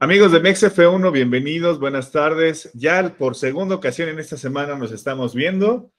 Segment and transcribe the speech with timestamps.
[0.00, 2.70] Amigos de MexF1, bienvenidos, buenas tardes.
[2.72, 5.90] Ya por segunda ocasión en esta semana nos estamos viendo.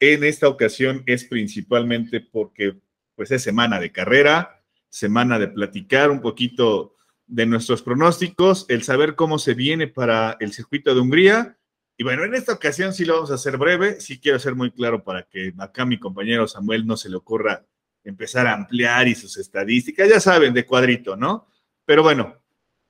[0.00, 2.78] En esta ocasión es principalmente porque
[3.14, 6.96] pues es semana de carrera, semana de platicar un poquito
[7.26, 11.58] de nuestros pronósticos, el saber cómo se viene para el circuito de Hungría.
[11.98, 14.70] Y bueno, en esta ocasión sí lo vamos a hacer breve, sí quiero ser muy
[14.70, 17.66] claro para que acá mi compañero Samuel no se le ocurra
[18.02, 21.48] empezar a ampliar y sus estadísticas, ya saben, de cuadrito, ¿no?
[21.84, 22.41] Pero bueno,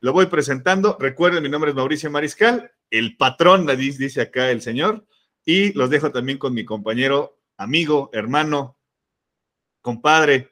[0.02, 0.96] lo voy presentando.
[0.98, 5.06] Recuerden, mi nombre es Mauricio Mariscal, el patrón, dice acá el señor,
[5.44, 8.76] y los dejo también con mi compañero, amigo, hermano,
[9.80, 10.50] compadre,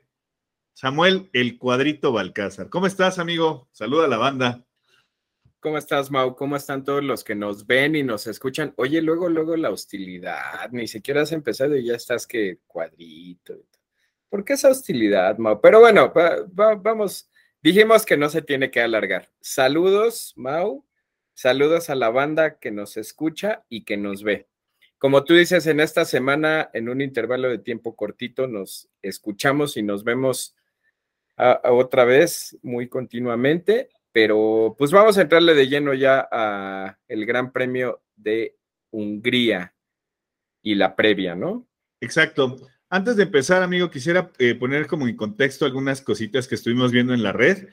[0.73, 2.71] Samuel, el cuadrito Balcázar.
[2.71, 3.69] ¿Cómo estás, amigo?
[3.73, 4.65] Saluda a la banda.
[5.59, 6.37] ¿Cómo estás, Mau?
[6.37, 8.73] ¿Cómo están todos los que nos ven y nos escuchan?
[8.77, 13.65] Oye, luego, luego la hostilidad, ni siquiera has empezado y ya estás que cuadrito.
[14.29, 15.61] ¿Por qué esa hostilidad, Mau?
[15.61, 16.13] Pero bueno,
[16.53, 17.29] vamos
[17.63, 19.29] Dijimos que no se tiene que alargar.
[19.41, 20.87] Saludos, Mau.
[21.35, 24.49] Saludos a la banda que nos escucha y que nos ve.
[24.97, 29.83] Como tú dices, en esta semana, en un intervalo de tiempo cortito, nos escuchamos y
[29.83, 30.57] nos vemos
[31.37, 37.53] otra vez muy continuamente, pero pues vamos a entrarle de lleno ya a el Gran
[37.53, 38.57] Premio de
[38.91, 39.75] Hungría
[40.63, 41.67] y la previa, ¿no?
[42.01, 42.59] Exacto.
[42.93, 47.15] Antes de empezar, amigo, quisiera eh, poner como en contexto algunas cositas que estuvimos viendo
[47.15, 47.69] en la red.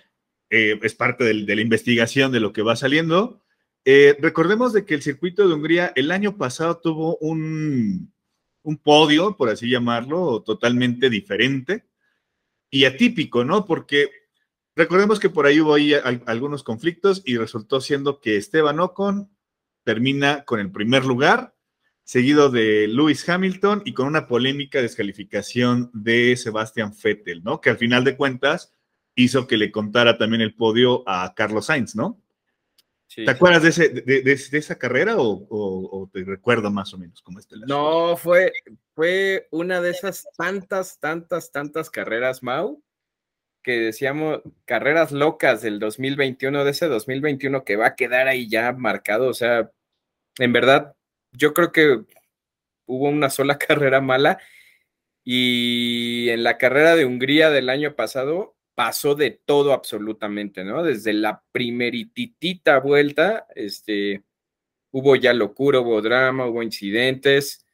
[0.51, 3.41] Eh, es parte de la investigación de lo que va saliendo.
[3.83, 8.13] Eh, recordemos de que el circuito de Hungría el año pasado tuvo un,
[8.61, 11.87] un podio, por así llamarlo, totalmente diferente
[12.69, 13.65] y atípico, ¿no?
[13.65, 14.11] Porque
[14.75, 15.95] recordemos que por ahí hubo ahí
[16.27, 19.35] algunos conflictos y resultó siendo que Esteban Ocon
[19.83, 21.56] termina con el primer lugar
[22.07, 27.59] seguido de Lewis Hamilton y con una polémica descalificación de Sebastian Vettel, ¿no?
[27.59, 28.73] Que al final de cuentas
[29.13, 32.21] hizo que le contara también el podio a Carlos Sainz, ¿no?
[33.13, 37.57] ¿Te acuerdas de, ese, de, esa carrera o, te recuerdo más o menos cómo está
[37.67, 38.53] No, fue,
[38.95, 42.81] fue una de esas tantas, tantas, tantas carreras, Mau,
[43.61, 48.71] que decíamos carreras locas del 2021, de ese 2021 que va a quedar ahí ya
[48.71, 49.71] marcado, o sea,
[50.39, 50.96] en verdad
[51.37, 52.01] yo creo que
[52.85, 54.39] hubo una sola carrera mala
[55.23, 60.83] y en la carrera de Hungría del año pasado pasó de todo absolutamente, ¿no?
[60.83, 64.23] Desde la primerititita vuelta, este,
[64.91, 67.65] hubo ya locura, hubo drama, hubo incidentes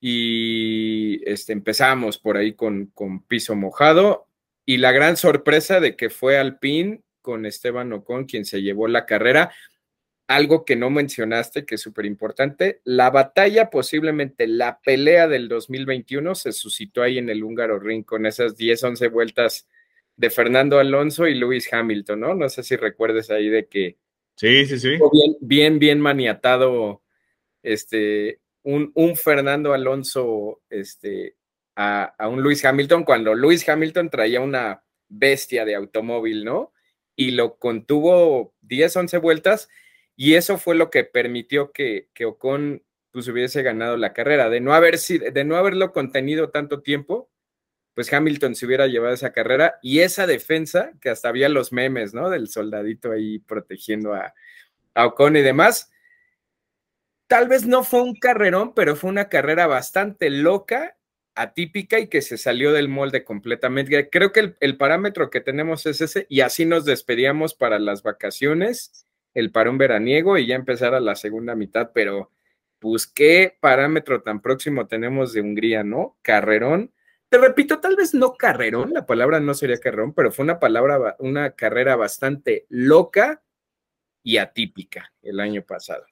[0.00, 4.26] y este, empezamos por ahí con, con piso mojado
[4.64, 9.06] y la gran sorpresa de que fue Alpine con Esteban Ocon quien se llevó la
[9.06, 9.52] carrera
[10.28, 16.34] algo que no mencionaste, que es súper importante, la batalla, posiblemente la pelea del 2021
[16.34, 19.66] se suscitó ahí en el húngaro ring con esas 10, 11 vueltas
[20.16, 22.34] de Fernando Alonso y Lewis Hamilton, ¿no?
[22.34, 23.96] No sé si recuerdes ahí de que...
[24.36, 24.90] Sí, sí, sí.
[24.90, 27.02] Bien, bien, bien maniatado
[27.62, 31.36] este, un, un Fernando Alonso este,
[31.74, 36.74] a, a un Lewis Hamilton cuando Lewis Hamilton traía una bestia de automóvil, ¿no?
[37.16, 39.70] Y lo contuvo 10, 11 vueltas
[40.20, 44.50] y eso fue lo que permitió que, que Ocon pues, hubiese ganado la carrera.
[44.50, 47.30] De no, haber, de no haberlo contenido tanto tiempo,
[47.94, 52.14] pues Hamilton se hubiera llevado esa carrera y esa defensa, que hasta había los memes,
[52.14, 52.30] ¿no?
[52.30, 54.34] Del soldadito ahí protegiendo a,
[54.94, 55.92] a Ocon y demás.
[57.28, 60.96] Tal vez no fue un carrerón, pero fue una carrera bastante loca,
[61.36, 64.10] atípica y que se salió del molde completamente.
[64.10, 68.02] Creo que el, el parámetro que tenemos es ese y así nos despedíamos para las
[68.02, 69.04] vacaciones
[69.38, 72.32] el parón veraniego y ya empezar a la segunda mitad, pero
[72.78, 76.16] pues qué parámetro tan próximo tenemos de Hungría, ¿no?
[76.22, 76.92] Carrerón.
[77.28, 81.16] Te repito, tal vez no carrerón, la palabra no sería carrerón, pero fue una palabra,
[81.18, 83.42] una carrera bastante loca
[84.22, 86.04] y atípica el año pasado.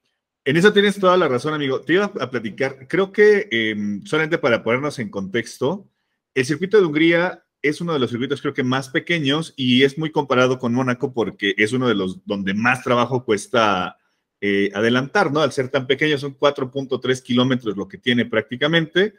[0.45, 1.81] En eso tienes toda la razón, amigo.
[1.81, 5.89] Te iba a platicar, creo que em, solamente para ponernos en contexto,
[6.35, 9.99] el circuito de Hungría es uno de los circuitos creo que más pequeños y es
[9.99, 13.99] muy comparado con Mónaco porque es uno de los donde más trabajo cuesta
[14.41, 15.41] eh, adelantar, ¿no?
[15.41, 19.15] Al ser tan pequeño son 4.3 kilómetros lo que tiene prácticamente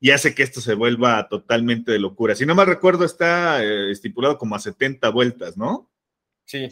[0.00, 2.34] y hace que esto se vuelva totalmente de locura.
[2.34, 5.90] Si no me recuerdo, está eh, estipulado como a 70 vueltas, ¿no?
[6.44, 6.68] Sí.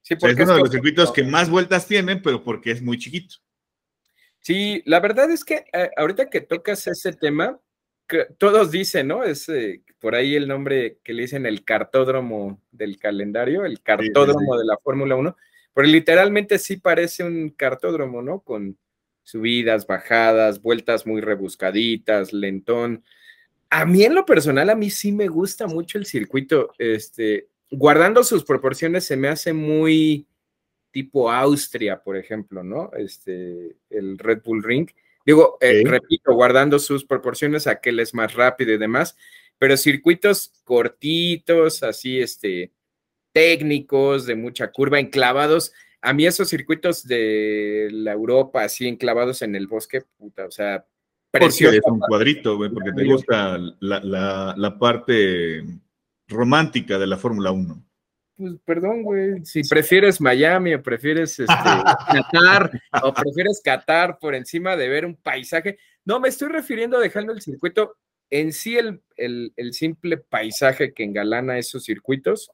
[0.00, 2.96] sí porque es uno de los circuitos que más vueltas tienen, pero porque es muy
[2.96, 3.36] chiquito.
[4.40, 7.60] Sí, la verdad es que eh, ahorita que tocas ese tema,
[8.38, 9.24] todos dicen, ¿no?
[9.24, 14.58] Es eh, por ahí el nombre que le dicen el cartódromo del calendario, el cartódromo
[14.58, 15.34] de la Fórmula 1,
[15.72, 18.40] pero literalmente sí parece un cartódromo, ¿no?
[18.40, 18.76] Con
[19.22, 23.02] subidas, bajadas, vueltas muy rebuscaditas, lentón.
[23.70, 28.24] A mí en lo personal, a mí sí me gusta mucho el circuito, este, guardando
[28.24, 30.26] sus proporciones, se me hace muy
[30.90, 32.90] tipo Austria, por ejemplo, ¿no?
[32.94, 34.90] Este, el Red Bull Ring.
[35.24, 39.16] Digo, eh, repito, guardando sus proporciones, aquel es más rápido y demás,
[39.58, 42.72] pero circuitos cortitos, así, este,
[43.32, 45.72] técnicos, de mucha curva, enclavados.
[46.00, 50.86] A mí esos circuitos de la Europa, así enclavados en el bosque, puta, o sea,
[51.30, 51.76] precioso.
[51.76, 55.64] es un cuadrito, güey, porque te gusta la, la parte
[56.28, 57.84] romántica de la Fórmula 1
[58.36, 61.46] pues perdón, güey, si prefieres Miami o prefieres este,
[62.32, 62.70] Qatar
[63.02, 65.78] o prefieres Qatar por encima de ver un paisaje.
[66.04, 67.96] No, me estoy refiriendo dejando el circuito
[68.30, 72.50] en sí, el, el, simple paisaje que engalana esos circuitos.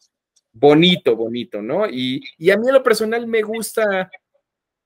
[0.52, 1.88] Bonito, bonito, ¿no?
[1.88, 4.10] Y, y, a mí en lo personal me gusta,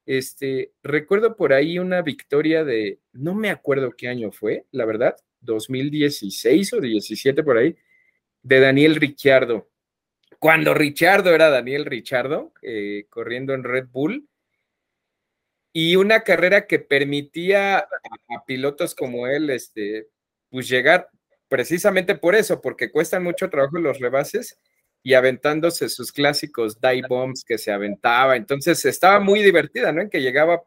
[0.06, 5.16] este, recuerdo por ahí una victoria de, no me acuerdo qué año fue, la verdad,
[5.40, 7.76] 2016 o 17 por ahí,
[8.42, 9.68] de Daniel Ricciardo
[10.44, 14.28] cuando Richardo era Daniel Richardo, eh, corriendo en Red Bull,
[15.72, 17.88] y una carrera que permitía a,
[18.46, 20.08] pilotos como él, este,
[20.54, 21.08] pues llegar
[21.48, 24.58] precisamente por eso, porque cuestan mucho trabajo los rebases
[25.02, 28.36] y aventándose sus clásicos dive bombs que se aventaba.
[28.36, 30.00] Entonces estaba muy divertida, ¿no?
[30.00, 30.62] En que llegaba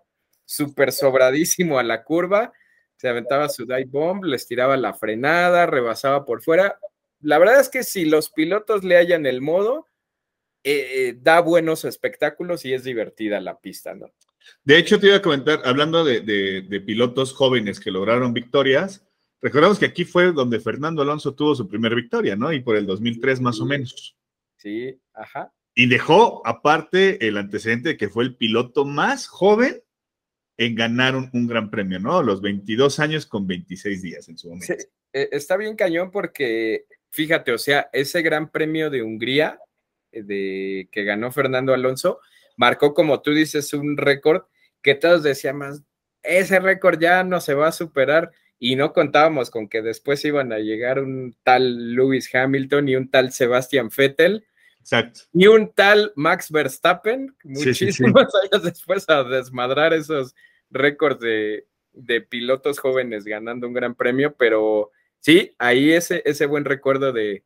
[0.46, 2.52] súper sobradísimo a la curva,
[2.98, 6.78] se aventaba su dive bomb, les tiraba la frenada, rebasaba por fuera
[7.22, 9.88] la verdad es que si los pilotos le hallan el modo,
[10.64, 14.12] eh, eh, da buenos espectáculos y es divertida la pista, ¿no?
[14.64, 19.06] De hecho, te iba a comentar, hablando de, pilotos jóvenes que lograron victorias,
[19.42, 22.52] recordamos que aquí fue donde Fernando Alonso tuvo su primera victoria, ¿no?
[22.52, 24.16] Y por el 2003 más o menos.
[24.58, 25.54] Sí, ajá.
[25.76, 29.84] Y dejó aparte el antecedente de que fue el piloto más joven
[30.58, 32.24] en ganar un, gran premio, ¿no?
[32.24, 34.74] Los 22 años con 26 días en su momento.
[34.76, 39.60] Sí, eh, está bien cañón porque fíjate, o sea, ese gran premio de Hungría
[40.12, 42.20] eh, de, que ganó Fernando Alonso
[42.56, 44.44] marcó, como tú dices, un récord
[44.82, 45.84] que todos decíamos,
[46.24, 50.52] ese récord ya no se va a superar y no contábamos con que después iban
[50.52, 54.46] a llegar un tal Lewis Hamilton y un tal Sebastian Vettel.
[54.80, 55.22] Exacto.
[55.34, 60.34] Y un tal Max Verstappen, muchísimos años después a desmadrar esos
[60.70, 61.68] récords de,
[61.98, 67.44] de pilotos jóvenes ganando un gran premio, pero sí, ahí ese, ese buen recuerdo de,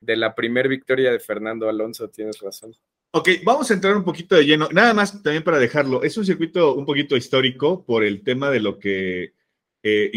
[0.00, 2.74] la primer victoria de Fernando Alonso, tienes razón.
[3.12, 6.02] Ok, vamos a entrar un poquito de lleno, nada más también para dejarlo.
[6.02, 9.34] Es un circuito un poquito histórico por el tema de lo que,
[9.82, 10.10] eh,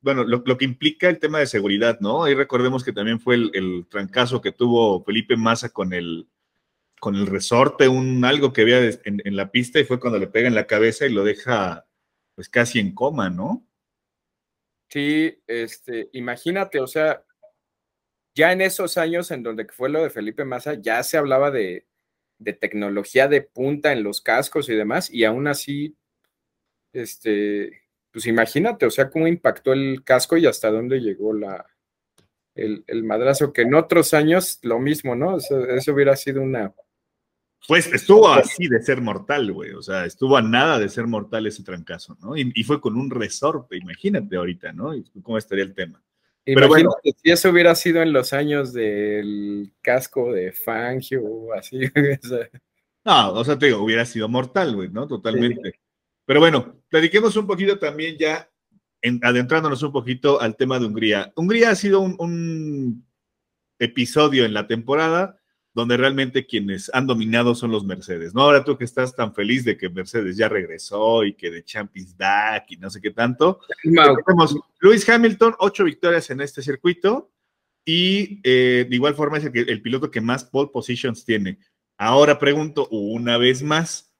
[0.00, 2.24] bueno, lo, que implica el tema de seguridad, ¿no?
[2.24, 6.28] Ahí recordemos que también fue el, trancazo que tuvo Felipe Massa con el,
[7.00, 10.26] con el resorte, un algo que había en, en, la pista y fue cuando le
[10.26, 11.86] pega en la cabeza y lo deja
[12.34, 13.66] pues casi en coma, ¿no?
[14.90, 17.24] Sí, este, imagínate, o sea,
[18.34, 21.86] ya en esos años en donde fue lo de Felipe Massa, ya se hablaba de,
[22.60, 25.96] tecnología de punta en los cascos y demás, y aún así,
[26.92, 27.79] este,
[28.12, 31.66] pues imagínate, o sea, cómo impactó el casco y hasta dónde llegó la,
[32.54, 35.36] el, madrazo, que en otros años lo mismo, ¿no?
[35.38, 36.74] eso hubiera sido una
[37.68, 39.72] pues estuvo así de ser mortal, güey.
[39.72, 42.36] O sea, estuvo a nada de ser mortal ese trancazo, ¿no?
[42.36, 44.92] Y, fue con un resorte, imagínate ahorita, ¿no?
[45.22, 46.02] ¿Cómo estaría el tema?
[46.44, 51.80] Pero bueno, si eso hubiera sido en los años del casco de Fangio o así.
[53.04, 55.06] no, o sea, te digo, hubiera sido mortal, güey, ¿no?
[55.06, 55.78] Totalmente.
[56.30, 58.48] Pero bueno, dediquemos un poquito también ya,
[59.22, 61.32] adentrándonos un poquito al tema de Hungría.
[61.34, 63.04] Hungría ha sido un
[63.80, 65.40] episodio en la temporada
[65.74, 68.42] donde realmente quienes han dominado son los Mercedes, ¿no?
[68.42, 72.16] Ahora tú que estás tan feliz de que Mercedes ya regresó y que de Champions
[72.16, 73.58] DAC y no sé qué tanto.
[73.82, 77.32] Tenemos Luis Hamilton, ocho victorias en este circuito
[77.84, 81.58] y eh, de igual forma es el, el piloto que más pole positions tiene.
[81.98, 84.14] Ahora pregunto una vez más,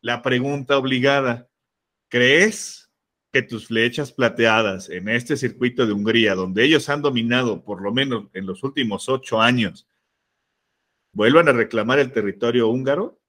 [0.00, 1.48] la pregunta obligada,
[2.08, 2.90] ¿crees
[3.32, 7.92] que tus flechas plateadas en este circuito de Hungría, donde ellos han dominado por lo
[7.92, 9.86] menos en los últimos ocho años,
[11.12, 13.20] vuelvan a reclamar el territorio húngaro?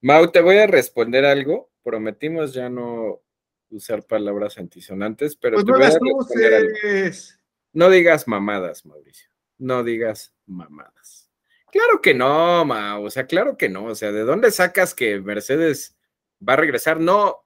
[0.00, 1.70] Mau, te voy a responder algo.
[1.82, 3.22] Prometimos ya no
[3.70, 7.12] usar palabras antisonantes, pero pues te voy a responder
[7.72, 9.30] No digas mamadas, Mauricio.
[9.58, 11.30] No digas mamadas.
[11.70, 13.04] Claro que no, Mau.
[13.04, 13.86] O sea, claro que no.
[13.86, 15.96] O sea, ¿de dónde sacas que Mercedes
[16.46, 17.00] va a regresar?
[17.00, 17.44] No.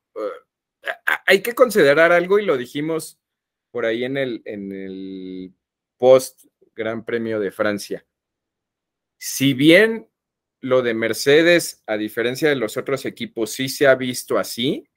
[1.27, 3.19] Hay que considerar algo y lo dijimos
[3.71, 5.55] por ahí en el, en el
[5.97, 8.05] post Gran Premio de Francia
[9.25, 10.09] si bien
[10.61, 14.89] lo de Mercedes, a diferencia de los otros equipos, sí se ha visto así,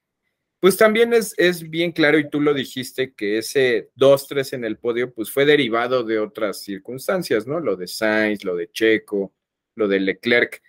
[0.60, 4.80] pues también es, es bien claro, y tú lo dijiste, que ese 2-3 en el
[4.80, 7.60] podio, pues fue derivado de otras circunstancias, ¿no?
[7.60, 9.32] Lo de Sainz, lo de Checo,
[9.76, 10.60] lo de Leclerc.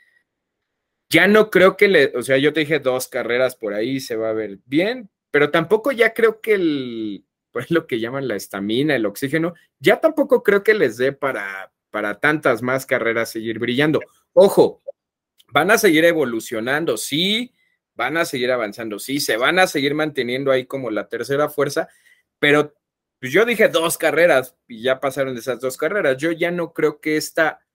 [1.08, 4.16] Ya no creo que le, o sea, yo te dije dos carreras por ahí, se
[4.16, 8.36] va a ver bien, pero tampoco ya creo que el, pues lo que llaman la
[8.36, 13.58] estamina, el oxígeno, ya tampoco creo que les dé para, para tantas más carreras seguir
[13.58, 14.00] brillando.
[14.32, 14.82] Ojo,
[15.52, 17.54] van a seguir evolucionando, sí,
[17.94, 21.88] van a seguir avanzando, sí, se van a seguir manteniendo ahí como la tercera fuerza,
[22.38, 22.74] pero
[23.18, 26.16] pues yo dije dos carreras y ya pasaron esas dos carreras.
[26.18, 27.65] Yo ya no creo que esta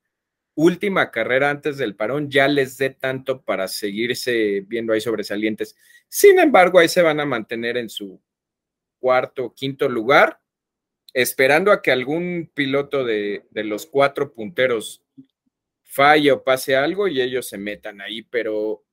[0.55, 5.75] última carrera antes del parón ya les dé tanto para seguirse viendo ahí sobresalientes.
[6.08, 8.22] Sin embargo, ahí se van a mantener en su
[9.00, 10.39] cuarto o quinto lugar,
[11.13, 15.03] esperando a que algún piloto de, de los cuatro punteros
[15.84, 18.84] falle o pase algo y ellos se metan ahí, pero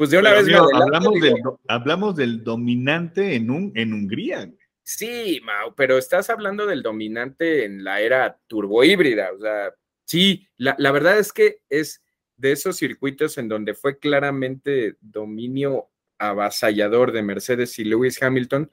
[0.00, 1.34] pues de una vez hablamos, del,
[1.68, 4.50] hablamos del dominante en, un, en Hungría.
[4.82, 9.30] Sí, Mau, pero estás hablando del dominante en la era turbohíbrida.
[9.34, 9.74] O sea,
[10.10, 12.02] sí, la, la verdad es que es
[12.36, 15.88] de esos circuitos en donde fue claramente dominio
[16.18, 18.70] avasallador de Mercedes y Lewis Hamilton,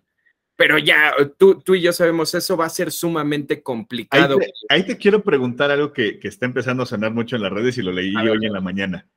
[0.56, 4.40] pero ya tú, tú y yo sabemos, eso va a ser sumamente complicado.
[4.70, 7.78] Ahí te, quiero preguntar algo que, que, está empezando a sonar mucho en las redes
[7.78, 9.08] y lo leí hoy en la mañana.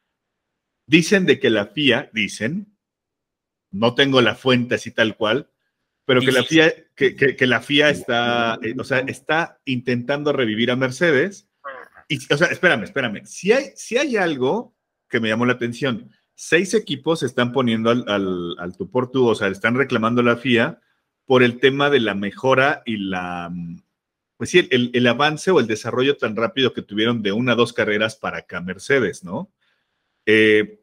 [0.87, 2.77] Dicen de que la FIA, dicen,
[3.71, 5.51] no tengo la fuente así tal cual,
[6.05, 10.77] pero que la FIA, que, la FIA está, eh, o sea, está intentando revivir a
[10.77, 11.50] Mercedes.
[12.31, 13.25] O sea, espérame, espérame.
[13.25, 14.75] Si hay, si hay algo
[15.09, 18.05] que me llamó la atención, seis equipos están poniendo al,
[18.59, 20.81] al, tú por tú, o sea, están reclamando la FIA
[21.25, 23.53] por el tema de la mejora y la,
[24.37, 27.57] pues sí, el, el, avance o el desarrollo tan rápido que tuvieron de una a
[27.57, 29.53] dos carreras para acá Mercedes, ¿no?
[30.27, 30.81] Eh,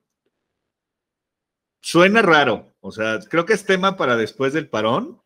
[1.81, 5.21] Suena raro, o sea, creo que es tema para después del parón,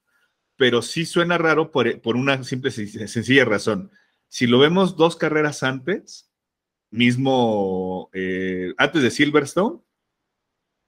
[0.57, 3.91] pero sí suena raro por, una simple sencilla razón.
[4.31, 6.31] Si lo vemos dos carreras antes,
[6.89, 9.81] mismo eh, antes de Silverstone,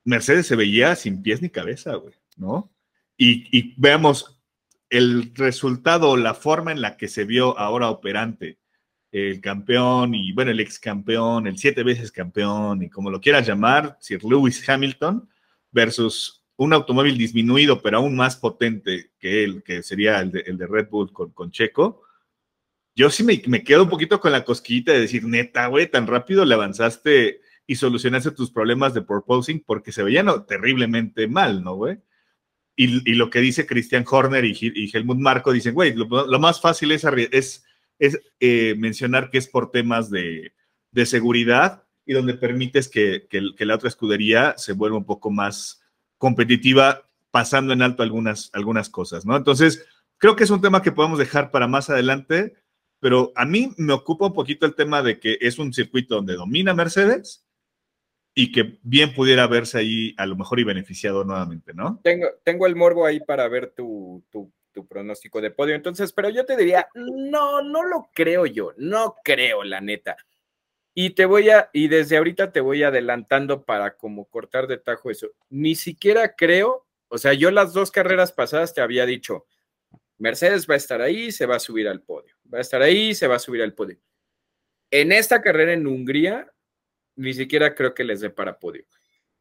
[0.06, 2.74] Mercedes se veía sin pies ni cabeza, güey, ¿no?
[3.18, 4.42] Y, veamos
[4.90, 8.60] el resultado, la forma en la que se vio ahora operante
[9.12, 13.46] el campeón y, bueno, el ex campeón, el siete veces campeón y como lo quieras
[13.46, 15.28] llamar, Sir Lewis Hamilton,
[15.70, 20.88] versus un automóvil disminuido, pero aún más potente que él, que sería el de, Red
[20.88, 22.04] Bull con, Checo,
[22.96, 26.46] yo sí me, quedo un poquito con la cosquillita de decir, neta, güey, tan rápido
[26.46, 32.00] le avanzaste y solucionaste tus problemas de proposing porque se veían terriblemente mal, ¿no, güey?
[32.76, 37.04] Y, lo que dice Christian Horner y, Helmut Marco dicen, güey, lo, más fácil es,
[37.04, 37.64] es,
[38.00, 40.54] es eh, mencionar que es por temas de,
[40.92, 43.28] de seguridad y donde permites que,
[43.60, 45.82] la otra escudería se vuelva un poco más
[46.18, 49.36] competitiva, pasando en alto algunas, algunas cosas, ¿no?
[49.36, 49.86] Entonces,
[50.18, 52.54] creo que es un tema que podemos dejar para más adelante,
[53.04, 56.36] pero a mí me ocupa un poquito el tema de que es un circuito donde
[56.36, 57.46] domina Mercedes
[58.34, 62.00] y que bien pudiera verse ahí a lo mejor y beneficiado nuevamente, ¿no?
[62.02, 66.30] Tengo, tengo el morbo ahí para ver tu, tu, tu pronóstico de podio, entonces, pero
[66.30, 70.16] yo te diría, no, no lo creo yo, no creo, la neta.
[70.94, 75.12] Y te voy a, y desde ahorita te voy adelantando para como cortar de tajo
[75.12, 75.28] eso.
[75.50, 79.46] Ni siquiera creo, o sea, yo las dos carreras pasadas te había dicho,
[80.18, 82.36] Mercedes va a estar ahí, se va a subir al podio.
[82.54, 83.98] Va a estar ahí, se va a subir al podio.
[84.92, 86.52] En esta carrera en Hungría,
[87.16, 88.86] ni siquiera creo que les dé para podio.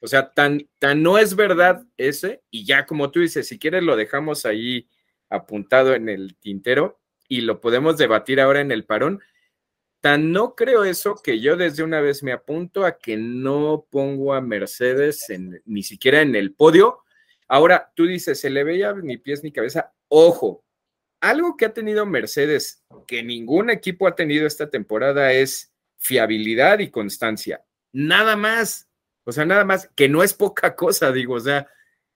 [0.01, 3.83] O sea, tan, tan no es verdad ese, y ya como tú dices, si quieres
[3.83, 4.89] lo dejamos ahí
[5.29, 9.23] apuntado en el tintero y lo podemos debatir ahora en el parón
[10.03, 14.35] Tan no creo eso que yo desde una vez me apunto a que no pongo
[14.35, 15.29] a Mercedes
[15.65, 17.05] ni siquiera en el podio.
[17.47, 19.93] Ahora, tú dices, se le veía ni pies ni cabeza.
[20.15, 20.65] Ojo,
[21.21, 26.91] algo que ha tenido Mercedes que ningún equipo ha tenido esta temporada es fiabilidad y
[26.91, 27.65] constancia.
[27.93, 28.89] Nada más.
[29.25, 31.69] O sea, nada más, que no es poca cosa, digo, o sea,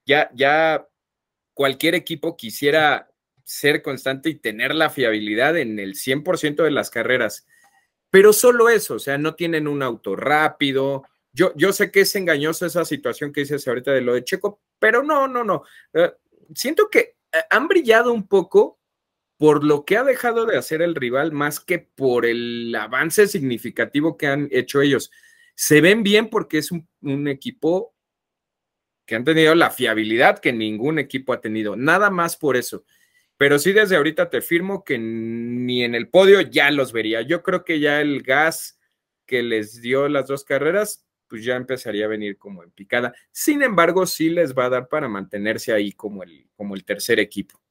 [0.05, 0.85] ya, ya
[1.53, 3.09] cualquier equipo quisiera
[3.45, 7.47] ser constante y tener la fiabilidad en el 100% de las carreras
[8.09, 11.03] pero solo eso, o sea, no tienen un auto rápido.
[11.33, 14.61] Yo, yo sé que es engañosa esa situación que dices ahorita de lo de Checo,
[14.79, 15.63] pero no, no, no.
[15.93, 16.11] Eh,
[16.55, 17.16] siento que
[17.49, 18.79] han brillado un poco
[19.37, 24.17] por lo que ha dejado de hacer el rival más que por el avance significativo
[24.17, 25.11] que han hecho ellos.
[25.55, 27.95] Se ven bien porque es un, un equipo
[29.05, 32.83] que han tenido la fiabilidad que ningún equipo ha tenido, nada más por eso.
[33.37, 37.21] Pero sí, desde ahorita te firmo que ni en el podio ya los vería.
[37.21, 38.79] Yo creo que ya el gas
[39.27, 43.13] que les dio las dos carreras, pues ya empezaría a venir como en picada.
[43.31, 47.19] Sin embargo, sí les va a dar para mantenerse ahí como el, como el tercer
[47.19, 47.61] equipo.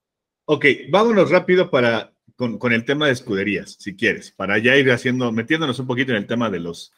[0.45, 5.33] Ok, vámonos rápido para con, el tema de escuderías, si quieres, para ya ir haciendo,
[5.33, 6.93] metiéndonos un poquito en el tema de los,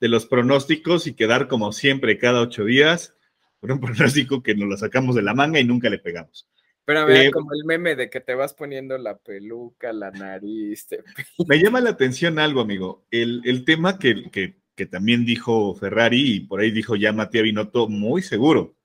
[0.00, 3.14] de los pronósticos y quedar como siempre cada ocho días
[3.60, 6.48] con un pronóstico que nos lo sacamos de la manga y nunca le pegamos.
[6.84, 10.10] Pero a ver, eh, como el meme de que te vas poniendo la peluca, la
[10.10, 10.88] nariz.
[11.46, 13.04] Me llama la atención algo, amigo.
[13.10, 14.56] El, tema que, que,
[14.86, 18.76] también dijo Ferrari y por ahí dijo ya Matías Binotto muy seguro.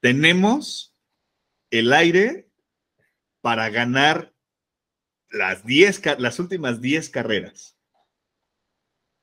[0.00, 0.94] Tenemos
[1.70, 2.48] el aire
[3.40, 4.32] para ganar
[5.30, 7.76] las, diez, las últimas 10 carreras.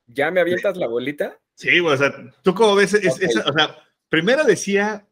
[0.07, 1.39] ¿Ya me avientas la bolita?
[1.55, 2.13] Sí, o sea,
[2.43, 5.07] tú como ves, o sea, primero decía,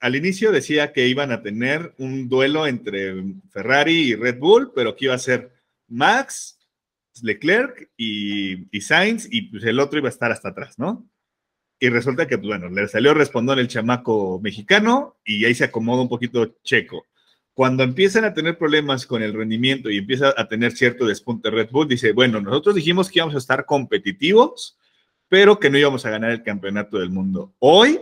[0.00, 3.14] al inicio decía que iban a tener un duelo entre
[3.50, 5.52] Ferrari y Red Bull, pero que iba a ser
[5.88, 6.58] Max,
[7.22, 11.08] Leclerc y, Sainz, y pues el otro iba a estar hasta atrás, ¿no?
[11.78, 16.02] Y resulta que, pues, bueno, le salió responder el chamaco mexicano y ahí se acomoda
[16.02, 17.06] un poquito Checo.
[17.54, 21.70] Cuando empiezan a tener problemas con el rendimiento y empieza a tener cierto despunte Red
[21.70, 24.78] Bull, dice, bueno, nosotros dijimos que íbamos a estar competitivos,
[25.28, 27.54] pero que no íbamos a ganar el campeonato del mundo.
[27.58, 28.00] Hoy,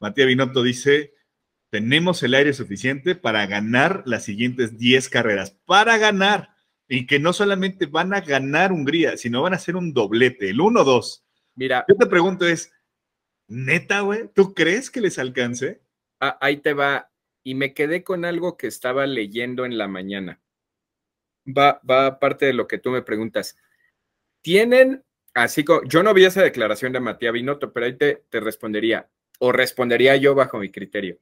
[0.00, 1.14] Matías Binotto dice,
[1.70, 6.51] tenemos el aire suficiente para ganar las siguientes 10 carreras, para ganar,
[6.94, 10.58] y que no solamente van a ganar Hungría, sino van a hacer un doblete, el
[10.58, 11.22] 1-2.
[11.54, 12.70] Mira, yo te pregunto es,
[13.48, 15.80] neta, güey, ¿tú crees que les alcance?
[16.20, 17.10] Ah, ahí te va
[17.42, 20.42] y me quedé con algo que estaba leyendo en la mañana.
[21.46, 23.56] Va, va parte de lo que tú me preguntas.
[24.42, 28.38] Tienen, así como, yo no vi esa declaración de Matías Binotto, pero ahí te, te
[28.38, 29.08] respondería,
[29.38, 31.18] o respondería yo bajo mi criterio.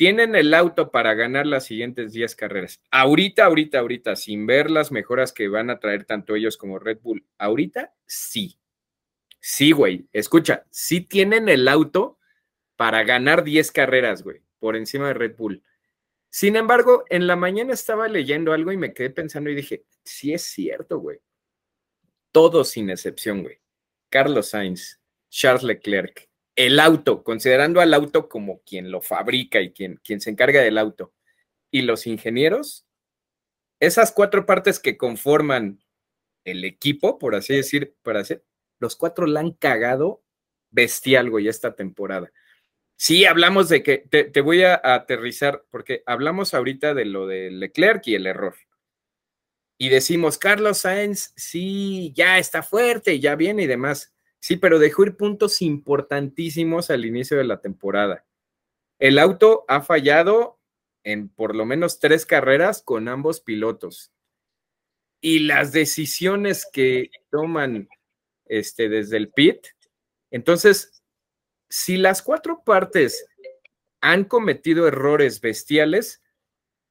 [0.00, 2.80] Tienen el auto para ganar las siguientes 10 carreras.
[2.90, 7.00] Ahorita, ahorita, ahorita, sin ver las mejoras que van a traer tanto ellos como Red
[7.02, 7.26] Bull.
[7.36, 8.58] Ahorita, sí.
[9.40, 10.08] Sí, güey.
[10.12, 12.18] Escucha, sí tienen el auto
[12.76, 15.64] para ganar 10 carreras, güey por encima de Red Bull.
[16.28, 20.32] Sin embargo, en la mañana estaba leyendo algo y me quedé pensando y dije, sí
[20.32, 21.18] es cierto, güey.
[22.30, 23.58] Todos sin excepción, güey.
[24.08, 26.28] Carlos Sainz, Charles Leclerc,
[26.66, 30.76] el auto, considerando al auto como quien lo fabrica y quien, quien se encarga del
[30.76, 31.14] auto,
[31.70, 32.86] y los ingenieros,
[33.80, 35.82] esas cuatro partes que conforman
[36.44, 37.96] el equipo, por así decir,
[38.78, 40.22] los cuatro la han cagado
[40.70, 42.30] bestial, güey, esta temporada.
[42.96, 48.06] Sí, hablamos de que, te, voy a, aterrizar, porque hablamos ahorita de lo de Leclerc
[48.06, 48.56] y el error.
[49.78, 54.12] Y decimos, Carlos Sainz, sí, ya está fuerte, ya viene y demás.
[54.40, 58.26] Sí, pero dejó ir puntos importantísimos al inicio de la temporada.
[58.98, 60.58] El auto ha fallado
[61.04, 64.12] en por lo menos tres carreras con ambos pilotos.
[65.20, 67.88] Y las decisiones que toman
[68.46, 69.66] este, desde el pit,
[70.30, 71.00] entonces
[71.70, 73.26] si las cuatro partes
[74.00, 76.22] han cometido errores bestiales,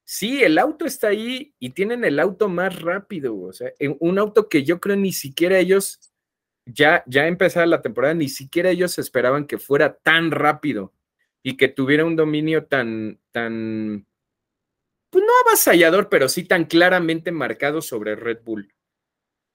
[0.05, 4.47] sí, el auto está ahí y tienen el auto más rápido, o sea, un auto
[4.47, 6.08] que yo creo ni siquiera ellos,
[6.73, 10.93] ya, ya empezada la temporada, ni siquiera ellos esperaban que fuera tan rápido
[11.43, 14.05] y que tuviera un dominio tan, tan,
[15.09, 18.73] pues no avasallador, pero sí tan claramente marcado sobre Red Bull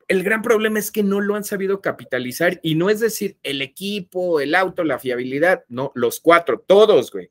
[0.09, 3.63] el gran problema es que no lo han sabido capitalizar y no es decir el
[3.63, 7.31] equipo, el auto, la fiabilidad, no, los cuatro, todos, güey.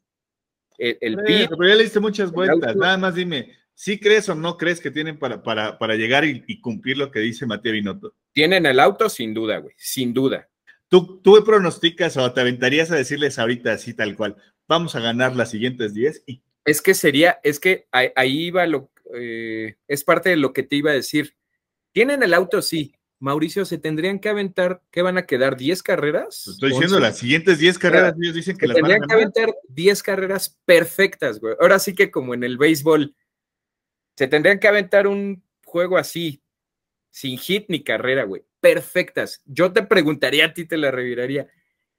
[0.77, 4.57] El, el pero ya le diste muchas vueltas, nada más dime, ¿sí crees o no
[4.57, 8.15] crees que tienen para, para, para llegar y, cumplir lo que dice Mateo Binotto?
[8.31, 10.49] Tienen el auto sin duda, güey, sin duda.
[10.87, 14.35] ¿Tú, ¿Tú pronosticas o te aventarías a decirles ahorita así tal cual,
[14.67, 16.23] vamos a ganar las siguientes 10?
[16.27, 16.41] Y...
[16.65, 20.75] Es que sería, es que ahí, va lo, eh, es parte de lo que te
[20.75, 21.35] iba a decir
[21.93, 22.95] tienen el auto, sí.
[23.19, 26.45] Mauricio, ¿se tendrían que aventar, que van a quedar 10 carreras?
[26.45, 29.55] Estoy diciendo, las siguientes 10 carreras, ellos dicen que las van a Tendrían que aventar
[29.69, 31.55] 10 carreras perfectas, güey.
[31.61, 33.15] Ahora sí que como en el béisbol,
[34.15, 36.41] se tendrían que aventar un juego así,
[37.09, 38.43] sin hit ni carrera, güey.
[38.59, 39.41] Perfectas.
[39.45, 41.47] Yo te preguntaría a ti, te la reviraría.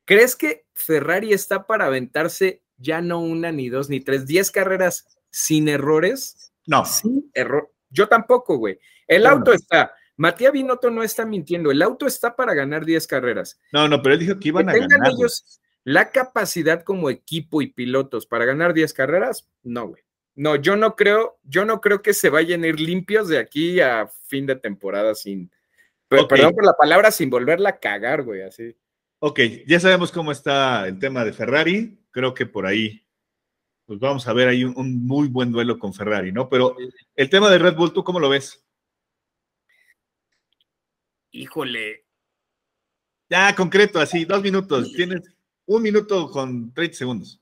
[0.05, 5.07] ¿Crees que Ferrari está para aventarse ya no una, ni dos, ni tres, 10 carreras
[5.31, 6.53] sin errores?
[6.66, 6.85] No.
[6.85, 7.72] Sin error.
[7.90, 8.79] Yo tampoco, güey.
[9.07, 9.92] El auto está.
[10.16, 11.70] Matías Binotto no está mintiendo.
[11.70, 13.61] El auto está para ganar 10 carreras.
[13.72, 15.11] No, no, pero él dijo que iban a ganar.
[15.11, 20.03] ellos la capacidad como equipo y pilotos para ganar 10 carreras, no, güey.
[20.35, 23.81] No, yo no creo, yo no creo que se vayan a ir limpios de aquí
[23.81, 25.51] a fin de temporada sin,
[26.09, 28.77] perdón por la palabra, sin volverla a cagar, güey, así.
[29.20, 31.99] Ok, ya sabemos cómo está el tema de Ferrari.
[32.11, 33.07] Creo que por ahí,
[33.87, 36.49] pues vamos a ver ahí un muy buen duelo con Ferrari, ¿no?
[36.49, 36.77] Pero
[37.14, 38.64] el tema de Red Bull, ¿tú cómo lo ves?
[41.35, 42.05] híjole.
[43.29, 44.92] Ya, concreto, así, dos minutos.
[44.92, 45.23] Tienes
[45.66, 47.40] un minuto con 30 segundos.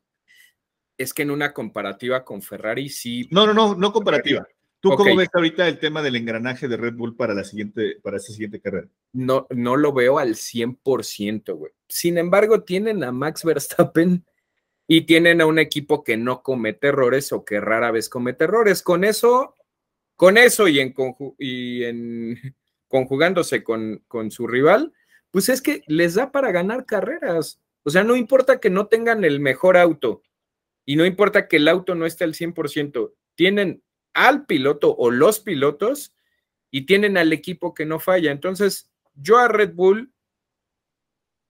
[1.02, 3.26] Es que en una comparativa con Ferrari sí.
[3.30, 4.46] No, no, no, no comparativa.
[4.78, 8.16] ¿Tú cómo ves ahorita el tema del engranaje de Red Bull para la siguiente, para
[8.16, 8.88] esta siguiente carrera?
[9.12, 11.72] No, no lo veo al 100%, güey.
[11.88, 14.24] Sin embargo, tienen a Max Verstappen
[14.88, 18.82] y tienen a un equipo que no comete errores o que rara vez comete errores.
[18.82, 19.54] Con eso,
[20.16, 20.94] con eso y en,
[21.38, 22.56] y en
[22.88, 24.92] conjugándose con, con su rival,
[25.32, 27.60] pues es que les da para ganar carreras.
[27.84, 30.22] O sea, no importa que no tengan el mejor auto
[30.84, 33.82] y no importa que el auto no esté al 100%, tienen
[34.14, 36.14] al piloto o los pilotos
[36.70, 38.30] y tienen al equipo que no falla.
[38.30, 40.12] Entonces, yo a Red Bull,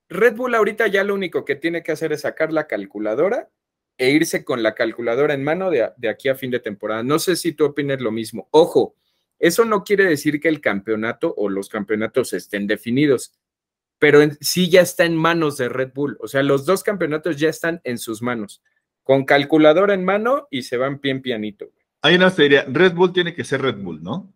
[0.09, 3.49] Red Bull ahorita ya lo único que tiene que hacer es sacar la calculadora
[3.97, 7.03] e irse con la calculadora en mano de, aquí a fin de temporada.
[7.03, 8.47] No sé si tú opinas lo mismo.
[8.51, 8.95] Ojo,
[9.39, 13.33] eso no quiere decir que el campeonato o los campeonatos estén definidos,
[13.99, 16.17] pero sí ya está en manos de Red Bull.
[16.19, 18.61] O sea, los dos campeonatos ya están en sus manos,
[19.03, 21.69] con calculadora en mano y se van bien pianito.
[22.01, 24.33] Hay una serie, Red Bull tiene que ser Red Bull, ¿no?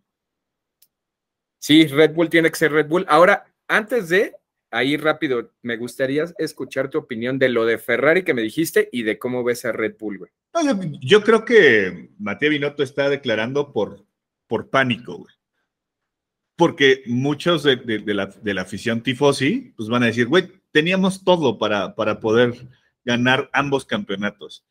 [1.60, 3.06] Sí, Red Bull tiene que ser Red Bull.
[3.10, 4.36] Ahora, antes de
[4.72, 9.04] ahí rápido, me gustaría escuchar tu opinión de lo de Ferrari que me dijiste y
[9.04, 10.32] de cómo ves a Red Bull, güey.
[11.02, 14.06] yo, creo que Matías Binotto está declarando por,
[14.48, 15.34] por pánico, güey.
[16.56, 17.78] Porque muchos de,
[18.08, 22.56] la, de, la, afición tifosi, pues van a decir, güey, teníamos todo para, para poder
[23.08, 24.66] ganar ambos campeonatos.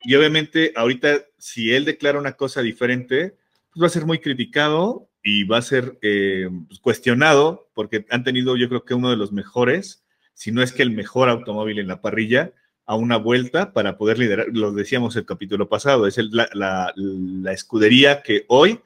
[0.00, 3.36] Y obviamente ahorita, si él declara una cosa diferente,
[3.70, 8.24] pues va a ser muy criticado y va a ser eh, pues, cuestionado porque han
[8.24, 11.78] tenido yo creo que uno de los mejores, si no es que el mejor automóvil
[11.78, 12.52] en la parrilla,
[12.86, 18.22] a una vuelta para poder liderar, lo decíamos el capítulo pasado, es la, la, escudería
[18.22, 18.80] que hoy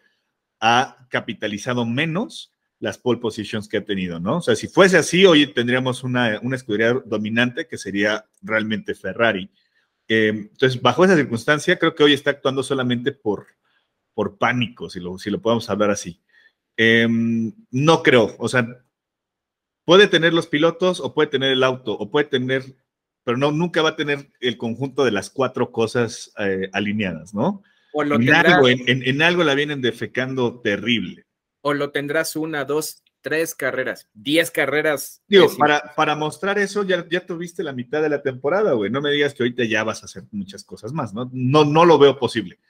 [0.60, 4.38] ha capitalizado menos las pole positions que ha tenido, ¿no?
[4.38, 9.50] O sea, si fuese así, hoy tendríamos una, una escudería dominante que sería realmente Ferrari.
[10.08, 13.46] Eh, entonces, bajo esa circunstancia, creo que hoy está actuando solamente por,
[14.14, 16.20] por pánico, si lo, si lo podemos hablar así.
[16.76, 18.84] Em, no creo, o sea,
[19.84, 22.62] puede tener los pilotos o puede tener el auto o puede tener,
[23.24, 27.62] pero no, nunca va a tener el conjunto de las cuatro cosas eh, alineadas, ¿no?
[27.92, 31.25] O lo en, algo, en, algo la vienen defecando terrible.
[31.66, 35.20] O lo tendrás una, dos, tres carreras, diez carreras.
[35.26, 38.88] Digo, para, para mostrar eso ya, ya tuviste la mitad de la temporada, güey.
[38.88, 41.28] No me digas que ahorita ya vas a hacer muchas cosas más, ¿no?
[41.32, 42.60] No, no lo veo posible.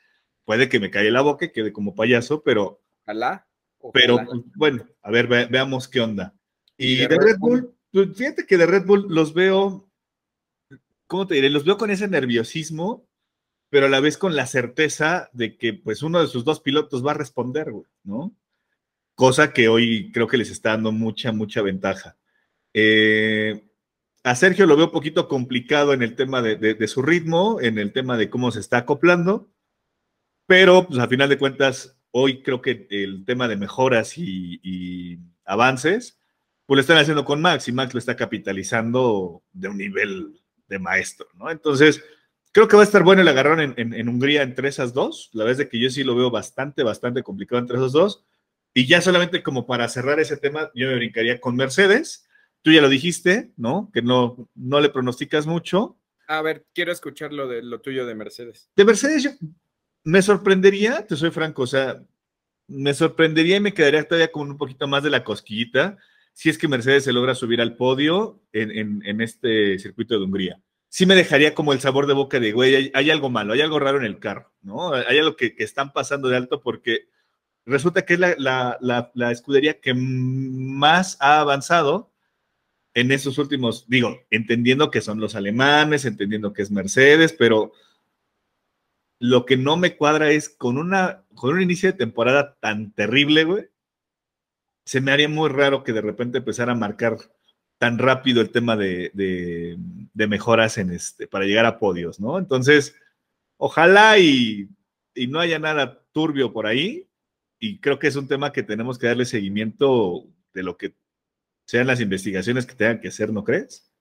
[0.46, 2.80] Puede que me caiga la boca y quede como payaso, pero...
[3.02, 3.46] Ojalá.
[3.92, 4.18] Pero
[4.54, 6.34] bueno, a ver, veamos qué onda.
[6.78, 9.90] Y de, Red, Bull, pues, fíjate que de Red Bull los veo,
[11.06, 11.50] ¿cómo te diré?
[11.50, 13.06] Los veo con ese nerviosismo,
[13.68, 17.04] pero a la vez con la certeza de que pues uno de sus dos pilotos
[17.04, 18.34] va a responder, güey, ¿no?
[19.16, 22.16] Cosa que hoy creo que les está dando mucha, mucha ventaja.
[22.72, 23.64] Eh,
[24.22, 27.92] a Sergio lo veo un poquito complicado en el tema de, su ritmo, en el
[27.92, 29.50] tema de cómo se está acoplando,
[30.46, 36.18] pero pues a final de cuentas, hoy creo que el tema de mejoras y, avances,
[36.66, 40.78] pues lo están haciendo con Max y Max lo está capitalizando de un nivel de
[40.80, 41.50] maestro, ¿no?
[41.50, 42.02] Entonces,
[42.50, 45.30] creo que va a estar bueno el agarrón en, en Hungría entre esas dos.
[45.32, 48.24] La verdad es que yo sí lo veo bastante, bastante complicado entre esos dos.
[48.76, 52.28] Y ya solamente como para cerrar ese tema, yo me brincaría con Mercedes.
[52.60, 53.90] Tú ya lo dijiste, ¿no?
[53.90, 55.96] Que no, no le pronosticas mucho.
[56.28, 58.68] A ver, quiero escuchar lo de lo tuyo de Mercedes.
[58.76, 59.30] De Mercedes, yo,
[60.04, 62.02] me sorprendería, te soy franco, o sea,
[62.66, 65.96] me sorprendería y me quedaría todavía con un poquito más de la cosquillita
[66.34, 70.60] si es que Mercedes se logra subir al podio en, este circuito de Hungría.
[70.90, 73.78] Sí me dejaría como el sabor de boca de, güey, hay, algo malo, hay algo
[73.78, 74.92] raro en el carro, ¿no?
[74.92, 77.08] Hay algo que, que están pasando de alto porque
[77.66, 82.12] resulta que es la, escudería que más ha avanzado
[82.94, 87.72] en esos últimos, digo, entendiendo que son los alemanes, entendiendo que es Mercedes, pero
[89.18, 93.44] lo que no me cuadra es con una con un inicio de temporada tan terrible,
[93.44, 93.68] güey.
[94.86, 97.18] Se me haría muy raro que de repente empezara a marcar
[97.78, 99.76] tan rápido el tema de,
[100.14, 102.38] mejoras en este, para llegar a podios, ¿no?
[102.38, 102.94] Entonces,
[103.58, 104.68] ojalá y
[105.28, 107.05] no haya nada turbio por ahí,
[107.66, 110.94] y creo que es un tema que tenemos que darle seguimiento de lo que
[111.66, 113.92] sean las investigaciones que tengan que hacer, ¿no crees?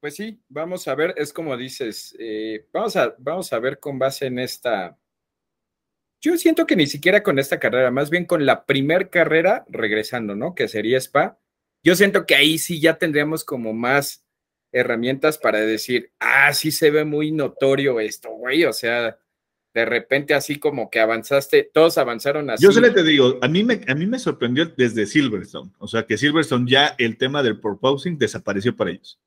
[0.00, 3.98] Pues sí, vamos a ver, es como dices, eh, vamos, a, vamos a ver con
[3.98, 4.96] base en esta...
[6.22, 10.36] Yo siento que ni siquiera con esta carrera, más bien con la primer carrera regresando,
[10.36, 10.54] ¿no?
[10.54, 11.38] Que sería Spa.
[11.82, 14.24] Yo siento que ahí sí ya tendríamos como más
[14.72, 19.18] herramientas para decir, ah, sí se ve muy notorio esto, güey, o sea,
[19.72, 22.64] de repente así como que avanzaste, todos avanzaron así.
[22.64, 25.86] Yo se le te digo, a mí, me, a mí me sorprendió desde Silverstone, o
[25.86, 29.20] sea que Silverstone ya el tema del proposing desapareció para ellos.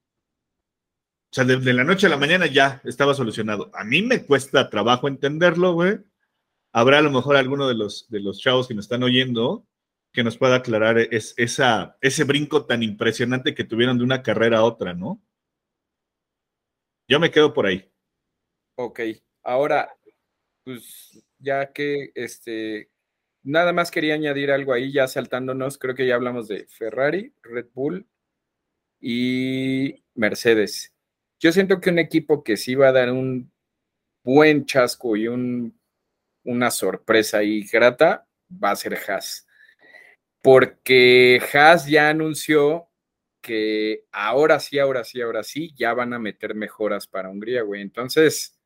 [1.31, 3.71] O sea, de, la noche a la mañana ya estaba solucionado.
[3.73, 5.97] A mí me cuesta trabajo entenderlo, güey,
[6.71, 9.65] habrá a lo mejor alguno de los, de los chavos que nos están oyendo
[10.13, 14.59] que nos pueda aclarar es, esa, ese brinco tan impresionante que tuvieron de una carrera
[14.59, 15.19] a otra, ¿no?
[17.07, 17.91] Yo me quedo por ahí.
[18.75, 18.99] Ok,
[19.41, 19.89] ahora,
[20.63, 22.89] pues ya que este,
[23.43, 27.67] nada más quería añadir algo ahí, ya saltándonos, creo que ya hablamos de Ferrari, Red
[27.73, 28.07] Bull
[28.99, 30.93] y Mercedes.
[31.39, 33.51] Yo siento que un equipo que sí va a dar un
[34.23, 35.77] buen chasco y un,
[36.43, 38.27] una sorpresa y grata
[38.63, 39.45] va a ser Haas.
[40.41, 42.89] Porque Haas ya anunció
[43.41, 47.81] que ahora sí, ahora sí, ahora sí, ya van a meter mejoras para Hungría, güey.
[47.81, 48.57] Entonces,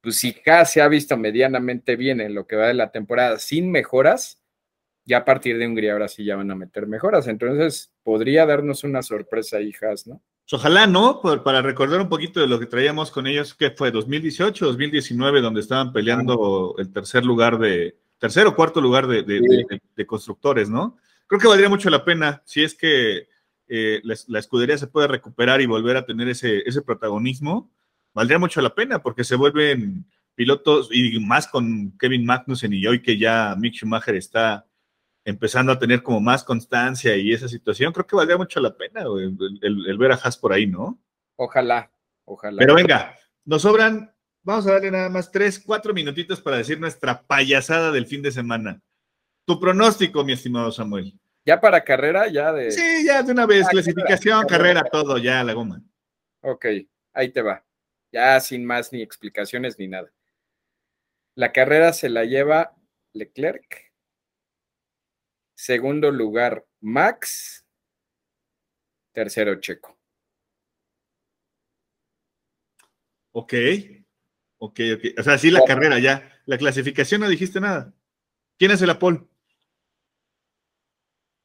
[0.00, 3.38] pues si Haas se ha visto medianamente bien en lo que va de la temporada
[3.38, 4.40] sin mejoras,
[5.04, 7.26] ya a partir de Hungría ahora sí ya van a meter mejoras.
[7.26, 10.22] Entonces, podría darnos una sorpresa Haas, ¿no?
[10.50, 11.20] Pues ojalá, ¿no?
[11.20, 15.60] para recordar un poquito de lo que traíamos con ellos, que fue 2018, 2019, donde
[15.60, 20.98] estaban peleando el tercer lugar de, tercer o cuarto lugar de, constructores, ¿no?
[21.26, 23.28] Creo que valdría mucho la pena si es que
[23.68, 27.70] eh, la, escudería se puede recuperar y volver a tener ese, ese protagonismo,
[28.14, 33.02] valdría mucho la pena porque se vuelven pilotos y más con Kevin Magnussen y hoy
[33.02, 34.66] que ya Mick Schumacher está
[35.24, 39.02] empezando a tener como más constancia y esa situación, creo que valdría mucho la pena
[39.02, 40.98] el, ver a Haas por ahí, ¿no?
[41.36, 41.90] Ojalá,
[42.24, 42.58] ojalá.
[42.58, 47.22] Pero venga, nos sobran, vamos a darle nada más tres, cuatro minutitos para decir nuestra
[47.22, 48.80] payasada del fin de semana.
[49.46, 51.18] Tu pronóstico, mi estimado Samuel.
[51.44, 52.70] Ya para carrera, ya de.
[52.70, 55.82] Sí, ya de una vez, clasificación, carrera, todo, ya la goma.
[56.42, 56.66] Ok,
[57.12, 57.64] ahí te va.
[58.12, 60.12] Ya sin más ni explicaciones ni nada.
[61.34, 62.76] La carrera se la lleva
[63.12, 63.90] Leclerc
[65.60, 67.66] Segundo lugar, Max.
[69.12, 69.94] Tercero, Checo.
[73.32, 73.52] Ok,
[74.56, 75.18] ok, ok.
[75.18, 76.40] O sea, sí la carrera ya.
[76.46, 77.92] La clasificación no dijiste nada.
[78.58, 79.28] ¿Quién es el Apol?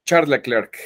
[0.06, 0.78] Charles Leclerc.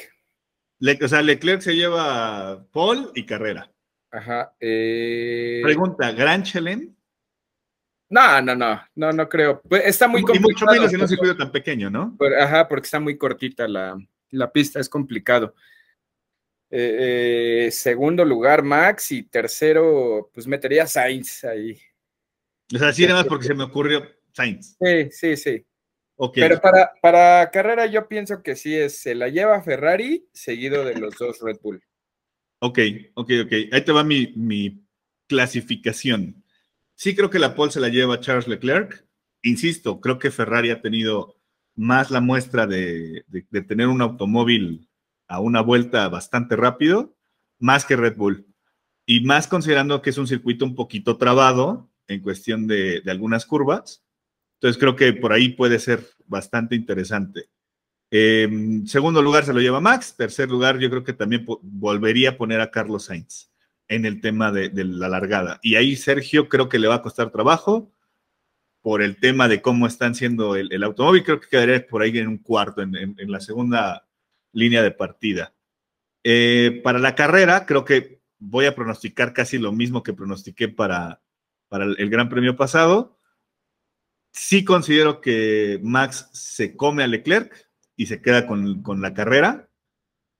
[1.00, 3.72] o sea, Leclerc se lleva Paul y carrera.
[4.10, 4.54] Ajá.
[4.58, 6.94] Eh, Pregunta, ¿Gran Chelem?
[8.10, 9.62] No, no, no, no, no creo.
[9.62, 10.50] Pues, está muy complicado.
[10.50, 12.16] Y mucho menos en un circuito tan pequeño, ¿no?
[12.40, 13.96] ajá, porque está muy cortita la,
[14.52, 15.54] pista, es complicado.
[16.72, 21.78] Eh, eh, segundo lugar, Max, y tercero, pues metería Sainz ahí.
[22.74, 24.76] O sea, sí, nada más porque se me ocurrió Sainz.
[24.80, 25.66] Sí, sí, sí.
[26.16, 26.42] Okay.
[26.42, 30.98] Pero para, para carrera yo pienso que sí es, se la lleva Ferrari seguido de
[30.98, 31.82] los dos Red Bull.
[32.62, 32.78] Ok,
[33.14, 33.52] ok, ok.
[33.72, 34.84] Ahí te va mi,
[35.26, 36.44] clasificación.
[36.94, 39.06] Sí creo que la pole se la lleva Charles Leclerc.
[39.42, 41.40] Insisto, creo que Ferrari ha tenido
[41.74, 43.24] más la muestra de,
[43.66, 44.90] tener un automóvil
[45.26, 47.16] a una vuelta bastante rápido,
[47.58, 48.46] más que Red Bull.
[49.06, 54.04] Y más considerando que es un circuito un poquito trabado en cuestión de, algunas curvas.
[54.54, 57.48] Entonces creo que por ahí puede ser bastante interesante.
[58.10, 60.16] Em, segundo lugar se lo lleva Max.
[60.16, 63.50] Tercer lugar yo creo que también volvería a poner a Carlos Sainz
[63.88, 65.58] en el tema de, la largada.
[65.62, 67.92] Y ahí Sergio creo que le va a costar trabajo
[68.82, 71.24] por el tema de cómo están siendo el, automóvil.
[71.24, 74.06] Creo que quedaría por ahí en un cuarto, en, la segunda
[74.52, 75.54] línea de partida.
[76.24, 81.20] Eh, para la carrera, creo que voy a pronosticar casi lo mismo que pronostiqué para,
[81.68, 83.18] para el, Gran Premio pasado.
[84.32, 87.69] Sí considero que Max se come a Leclerc
[88.00, 89.68] y se queda con, con la carrera.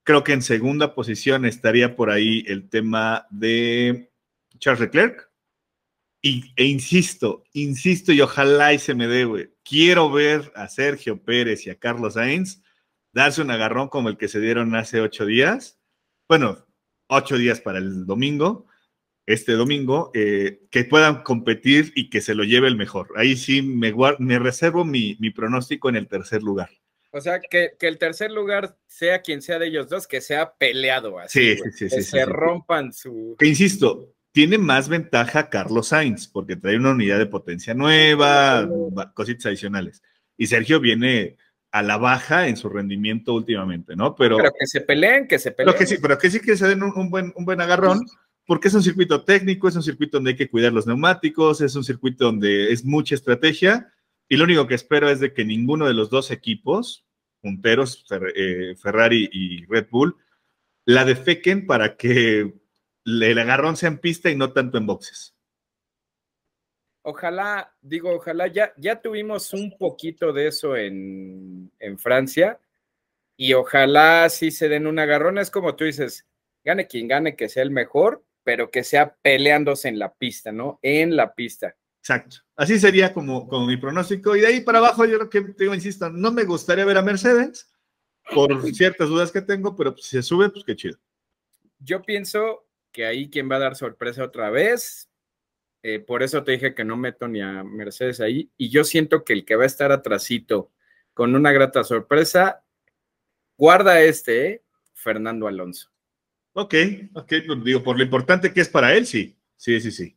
[0.03, 4.11] Creo que en segunda posición estaría por ahí el tema de
[4.59, 5.31] Charles Leclerc.
[6.23, 9.51] Y, e insisto, insisto y ojalá y se me dé, güey.
[9.63, 12.63] Quiero ver a Sergio Pérez y a Carlos Sainz
[13.13, 15.79] darse un agarrón como el que se dieron hace ocho días.
[16.31, 16.67] Bueno,
[17.09, 18.69] ocho días para el domingo,
[19.27, 23.13] este domingo, eh, que puedan competir y que se lo lleve el mejor.
[23.17, 26.71] Ahí sí me, me reservo mi pronóstico en el tercer lugar.
[27.13, 31.19] O sea, que, el tercer lugar, sea quien sea de ellos dos, que sea peleado
[31.19, 31.57] así.
[31.57, 31.97] Sí, sí, sí.
[31.97, 33.35] Que se rompan su.
[33.39, 38.69] Que insisto, tiene más ventaja Carlos Sainz, porque trae una unidad de potencia nueva,
[39.15, 40.03] cositas adicionales.
[40.37, 41.37] Y Sergio viene
[41.73, 44.15] a la baja en su rendimiento últimamente, ¿no?
[44.15, 45.73] Pero, pero que se peleen, que se peleen.
[45.73, 48.01] Pero que sí, pero que sí que se den un, buen, un buen agarrón,
[48.47, 51.75] porque es un circuito técnico, es un circuito donde hay que cuidar los neumáticos, es
[51.75, 53.93] un circuito donde es mucha estrategia
[54.31, 57.05] y lo único que espero es de que ninguno de los dos equipos,
[57.43, 60.17] punteros, eh, Ferrari y Red Bull,
[60.85, 62.55] la defequen para que
[63.05, 65.35] el agarrón sea en pista y no tanto en boxes.
[67.03, 72.61] Ojalá, digo, ojalá, ya, ya tuvimos un poquito de eso en, en Francia
[73.37, 75.39] y ojalá sí se den un agarrón.
[75.39, 76.25] Es como tú dices,
[76.63, 80.79] gane quien gane, que sea el mejor, pero que sea peleándose en la pista, ¿no?
[80.83, 82.39] En la pista Exacto.
[82.57, 84.35] Así sería como, como mi pronóstico.
[84.35, 87.03] Y de ahí para abajo, yo creo que, digo, insisto, no me gustaría ver a
[87.03, 87.71] Mercedes
[88.35, 90.99] por ciertas dudas que tengo, pero si se sube, pues qué chido.
[91.79, 95.11] Yo pienso que ahí quien va a dar sorpresa otra vez.
[95.83, 98.51] Eh, por eso te dije que no meto ni a Mercedes ahí.
[98.57, 100.71] Y yo siento que el que va a estar atrasito
[101.13, 102.65] con una grata sorpresa,
[103.57, 104.65] guarda este, ¿eh?
[104.95, 105.91] Fernando Alonso.
[106.53, 106.75] Ok,
[107.15, 109.37] ok, pues digo, por lo importante que es para él, sí.
[109.57, 110.17] Sí, sí, sí.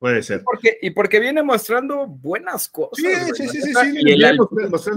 [0.00, 0.42] Puede ser.
[0.42, 2.96] Porque, y porque viene mostrando buenas cosas.
[2.96, 3.70] Sí, sí, sí, sí,
[4.02, 4.12] Y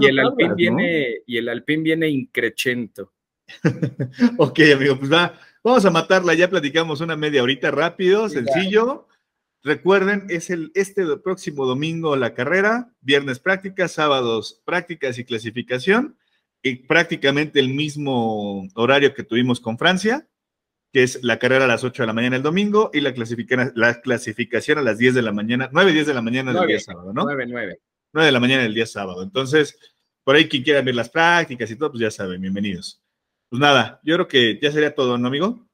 [0.06, 3.12] el, Alpine viene, y el Alpine viene increchento.
[4.38, 9.06] ok, amigo, pues va, vamos a matarla, ya platicamos una media horita rápido, sencillo.
[9.62, 16.16] Recuerden, es el este próximo domingo la carrera, viernes prácticas, sábados prácticas y clasificación,
[16.62, 20.26] y prácticamente el mismo horario que tuvimos con Francia
[20.94, 23.72] que es la carrera a las 8 de la mañana el domingo y la, clasificación,
[23.74, 26.78] la clasificación a las 10 de la mañana, 9, 10 de la mañana del día
[26.78, 27.24] sábado, ¿no?
[27.24, 27.80] 9, 9.
[28.12, 29.24] 9 de la mañana del día sábado.
[29.24, 29.76] Entonces,
[30.22, 33.02] por ahí quien quiera ver las prácticas y todo, pues ya saben, bienvenidos.
[33.48, 35.68] Pues nada, yo creo que ya sería todo, ¿no, amigo?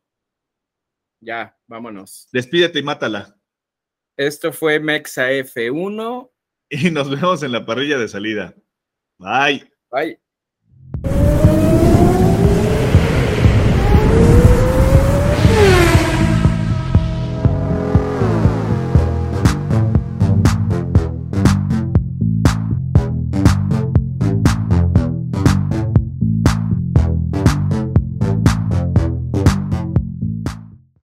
[1.20, 2.30] Ya, vámonos.
[2.33, 3.38] Despídete y mátala.
[4.16, 6.30] Esto fue Mexa F1.
[6.70, 8.54] Y nos vemos en la parrilla de salida.
[9.18, 9.70] Bye.
[9.90, 10.18] Bye.